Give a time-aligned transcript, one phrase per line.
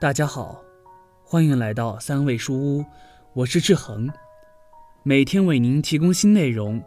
[0.00, 0.64] 大家好，
[1.22, 2.82] 欢迎来到三味书屋，
[3.34, 4.08] 我是志恒，
[5.02, 6.82] 每天为您提供新内容，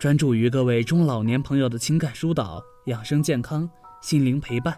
[0.00, 3.70] 专注于各位中老年朋友的情感疏导、养生健康、
[4.02, 4.76] 心灵陪伴。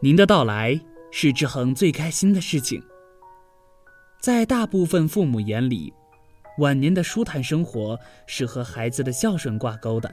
[0.00, 0.80] 您的到来
[1.12, 2.82] 是志恒最开心的事情。
[4.18, 5.92] 在大部分父母眼里，
[6.56, 10.10] 晚年的舒坦生活是和孩子的孝顺挂钩的，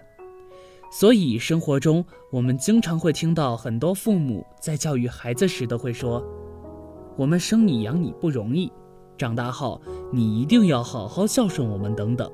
[0.91, 6.21] 所以生活中我们经常会听到很多父母在教育孩子时都会说。
[7.15, 8.71] 我们生你养你不容易，
[9.17, 12.29] 长大后你一定要好好孝顺我们等等，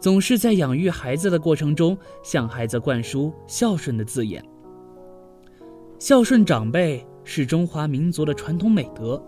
[0.00, 4.44] 总是在养育孩子的过程中向孩子灌输孝顺的字眼。
[5.98, 9.22] 孝顺长辈是中华民族的传统美德，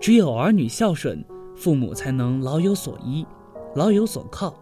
[0.00, 3.26] 只有儿女孝顺，父母才能老有所依，
[3.74, 4.54] 老有所靠，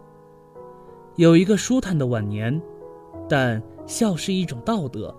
[1.15, 2.61] 有一个舒坦的晚年。
[3.29, 5.15] 但孝是一种道德，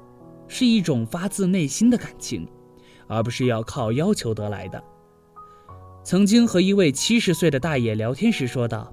[0.46, 2.46] 是一种发自内心的感情。
[3.06, 4.82] 而不是要靠要求得来的。
[6.02, 8.92] 曾经和一位七十岁的大爷聊天时说道：“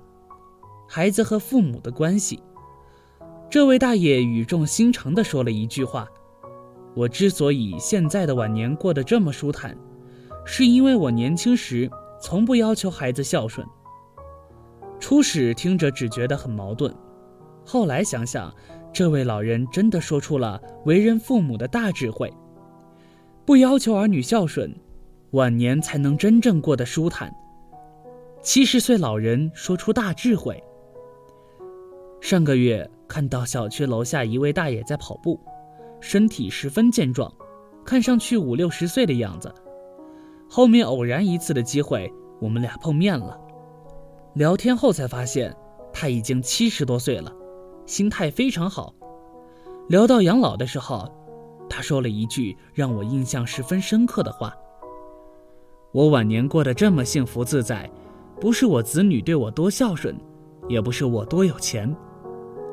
[0.88, 2.42] 孩子和父母的关系。”
[3.50, 6.08] 这位大爷语重心长地说了一句话
[6.95, 9.78] ：“我之所以现在的晚年过得这么舒坦，
[10.45, 13.67] 是因为我年轻时从不要求孩子孝顺。”
[15.02, 16.95] 初始听着只觉得很矛盾，
[17.66, 18.54] 后来想想，
[18.94, 22.32] 这位老人真的说出了为人父母的大智慧。
[23.44, 24.73] 不要求儿女孝顺，
[25.31, 27.34] 晚年才能真正过得舒坦。
[28.42, 30.64] 七十岁老人说出大智慧。
[32.22, 35.39] 上个月看到小区楼下一位大爷在跑步，
[36.00, 37.33] 身体十分健壮，
[37.83, 39.53] 看上去五六十岁的样子。
[40.48, 43.39] 后面偶然一次的机会，我们俩碰面了，
[44.36, 45.55] 聊天后才发现
[45.92, 47.33] 他已经七十多岁了，
[47.88, 48.94] 心态非常好。
[49.89, 51.11] 聊到养老的时候。
[51.71, 54.54] 他说了一句让我印象十分深刻的话
[55.93, 57.89] ：“我晚年过得这么幸福自在，
[58.42, 60.14] 不是我子女对我多孝顺，
[60.67, 61.95] 也不是我多有钱，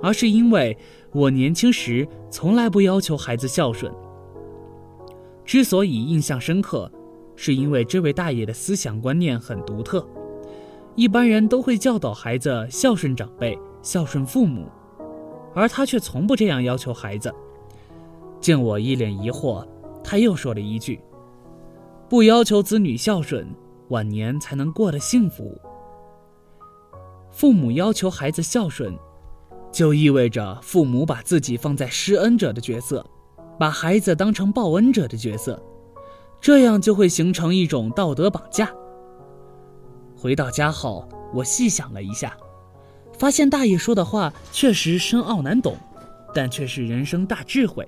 [0.03, 0.77] 而是因为
[1.13, 3.95] 我年轻时从来不要求孩子孝顺。
[5.45, 6.91] 之所以印象深刻，
[7.37, 10.05] 是因为这位大爷的思想观念很独特。
[10.97, 14.67] 一般人都会教导孩子孝顺长辈、孝顺父母，
[15.55, 17.33] 而他却从不这样要求孩子。”
[18.41, 19.67] 见我一脸疑惑，
[20.03, 21.01] 他又说了一句
[22.09, 23.47] ：“不要求子女孝顺，
[23.89, 25.59] 晚年才能过得幸福。
[27.31, 28.97] 父母要求孩子孝顺，
[29.71, 33.05] 就意味着父母把自己放在施恩者的角色，
[33.59, 35.63] 把孩子当成报恩者的角色，
[36.41, 38.73] 这样就会形成一种道德绑架。”
[40.17, 42.37] 回到家后，我细想了一下，
[43.19, 45.77] 发现大爷说的话确实深奥难懂，
[46.35, 47.87] 但却是人生大智慧。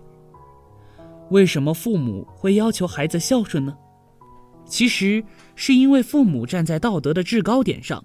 [1.31, 3.77] 为什么父母会要求孩子孝顺呢？
[4.65, 5.25] 其实
[5.55, 8.03] 是因为父母站在道德的制高点上，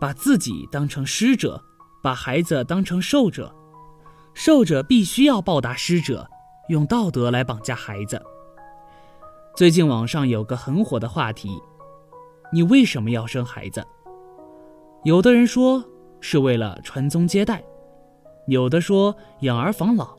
[0.00, 1.62] 把自己当成施者，
[2.02, 3.54] 把孩子当成受者，
[4.34, 6.28] 受者必须要报答施者，
[6.68, 8.22] 用道德来绑架孩子。
[9.54, 11.50] 最近网上有个很火的话题：
[12.52, 13.84] 你为什么要生孩子？
[15.04, 15.82] 有的人说
[16.20, 17.62] 是为了传宗接代，
[18.46, 20.16] 有的说养儿防老。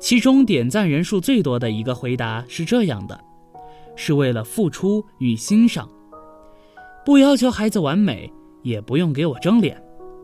[0.00, 3.22] 其中点赞人数最多的一个回答是这样的：
[3.94, 5.86] 是为了付出与欣赏，
[7.04, 9.80] 不要求孩子完美，也不用给我争脸，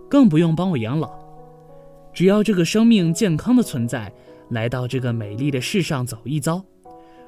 [0.08, 1.10] 更不用帮我养老，
[2.10, 4.10] 只要这个生命健康的存在
[4.48, 6.64] 来到这个美丽的世上走一遭，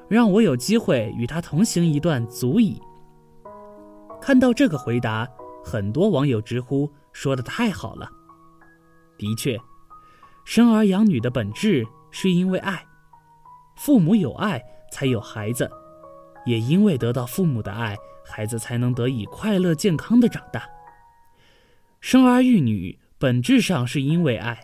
[0.07, 2.81] 让我有机会与他同行一段足矣。
[4.19, 5.27] 看到这个回答，
[5.63, 8.09] 很多网友直呼说的太好了。
[9.19, 9.55] 的确，
[10.45, 11.85] 生儿养女的本质。
[12.11, 12.85] 是因为爱，
[13.75, 14.61] 父母有爱
[14.91, 15.69] 才有孩子，
[16.45, 17.95] 也因为得到父母的爱，
[18.25, 20.67] 孩子才能得以快乐健康的长大。
[22.01, 24.59] 生儿育女本质上是因为爱，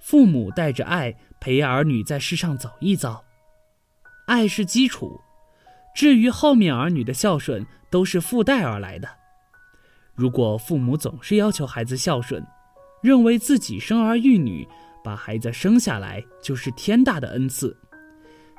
[0.00, 3.24] 父母带着爱陪儿女在世上走一遭，
[4.26, 5.20] 爱是基础，
[5.94, 9.08] 至于后面儿女的孝顺都是附带而来的。
[10.14, 12.44] 如果父母总是要求孩子孝顺，
[13.02, 14.66] 认为自己生儿育女。
[15.06, 17.76] 把孩子生下来就是天大的恩赐，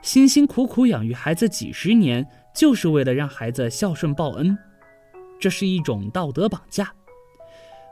[0.02, 4.58] 辛辛苦苦养育孩子几十年，就是为了让孩子孝顺报恩，
[5.42, 6.90] 这是一种道德绑架。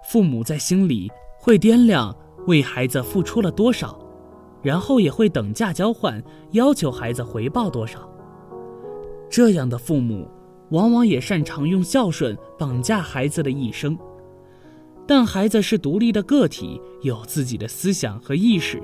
[0.09, 2.15] 父母在心里会掂量
[2.47, 3.99] 为孩子付出了多少，
[4.63, 8.09] 然后也会等价交换，要求孩子回报多少。
[9.29, 10.31] 这样的父母，
[10.69, 13.99] 往往也擅长用孝顺绑架孩子的一生。
[15.07, 18.81] 但孩子是独立的个体，有自己的思想和意识，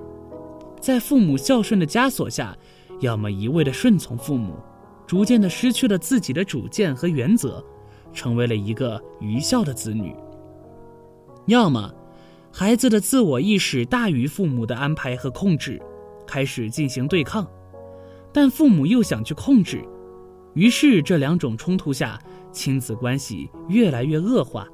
[0.79, 2.55] 在父母孝顺的枷锁下，
[2.99, 4.55] 要么一味的顺从父母，
[5.07, 7.63] 逐渐的失去了自己的主见和原则，
[8.13, 10.13] 成为了一个愚孝的子女；
[11.47, 11.91] 要么，
[12.51, 15.81] 孩子的自我意识大于父母的安排和控制，
[16.27, 17.47] 开始进行对抗，
[18.31, 19.83] 但父母又想去控制，
[20.53, 22.21] 于是这两种冲突下，
[22.51, 24.67] 亲子关系越来越恶化。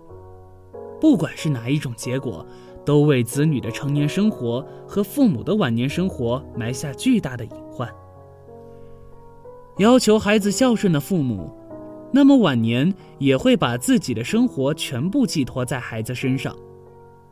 [1.00, 2.46] 不管是哪一种结果，
[2.86, 7.88] 都为子女的成年生活和父母的晚年生活埋下巨大的隐患。
[9.78, 11.54] 要求孩子孝顺的父母，
[12.12, 16.56] 那么晚年也会把自己的生活全部寄托在孩子身上，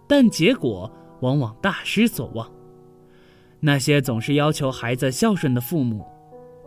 [0.08, 0.92] 但结果
[1.22, 2.48] 往往大失所望。
[3.62, 6.06] 那些总是要求孩子孝顺的父母，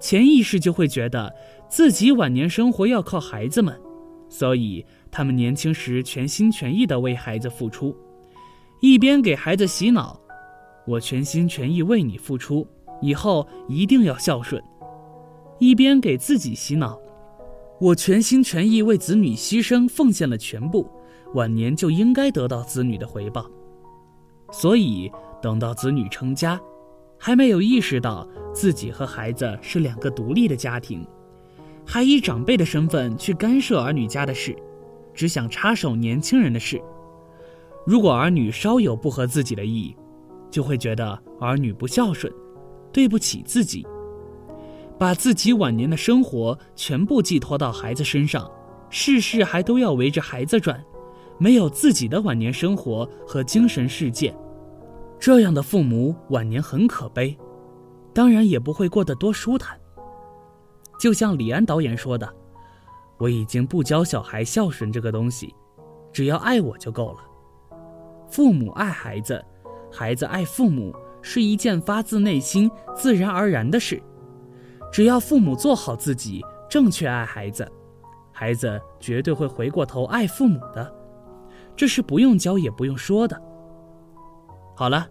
[0.01, 1.33] 潜意识就会觉得
[1.69, 3.81] 自己晚年生活要靠孩子们，
[4.29, 4.85] 所以。
[5.19, 7.93] 他们年轻时全心全意地为孩子付出，
[8.79, 10.17] 一边给孩子洗脑
[10.87, 12.65] ：“我全心全意为你付出，
[13.03, 14.63] 以后一定要孝顺；
[15.59, 16.97] 一边给自己洗脑：
[17.81, 20.89] 我全心全意为子女牺牲奉献了全部，
[21.35, 23.45] 晚年就应该得到子女的回报。
[24.53, 25.11] 所以，
[25.43, 26.61] 等到子女成家，
[27.19, 28.25] 还没有意识到
[28.55, 31.05] 自己和孩子是两个独立的家庭，
[31.85, 34.57] 还以长辈的身份去干涉儿女家的事。”
[35.19, 36.81] 只想插手年轻人的事，
[37.85, 39.93] 如果儿女稍有不合自己的意，
[40.49, 42.33] 就会觉得儿女不孝顺，
[42.93, 43.85] 对不起自己，
[44.97, 48.49] 把自己晚年的生活全部寄托到孩子身上，
[48.91, 50.81] 事事还都要围着孩子转，
[51.37, 54.33] 没有自己的晚年生活和精神世界，
[55.19, 57.37] 这样的父母晚年很可悲，
[58.15, 59.77] 当然也不会过得多舒坦。
[61.01, 62.33] 就像李安导演说的。
[63.19, 65.55] 我已经不教小孩孝顺这个东西，
[66.13, 67.19] 只要爱我就够了。
[68.31, 69.45] 父母爱孩子，
[69.91, 74.01] 孩子爱父母，是一件发自内心、自然而然的事。
[74.93, 77.71] 只要父母做好自己，正确爱孩子，
[78.31, 80.95] 孩子绝对会回过头爱父母的，
[81.75, 83.41] 这是不用教也不用说的。
[84.77, 85.09] 好了，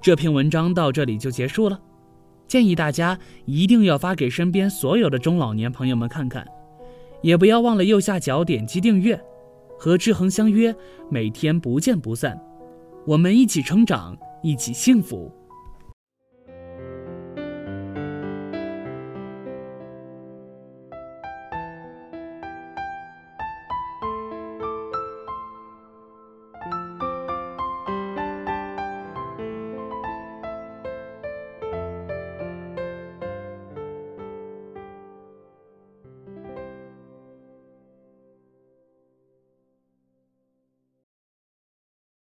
[0.00, 1.80] 这篇文章到这里就结束了，
[2.46, 6.46] 建议大家一定要发给身边所有的中老年朋友们看看。
[7.22, 9.18] 也不要忘了右下角点击订阅，
[9.78, 10.74] 和志恒相约，
[11.10, 12.38] 每天不见不散。
[13.06, 15.32] 我们一起成长，一起幸福。